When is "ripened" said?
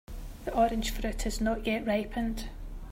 1.85-2.49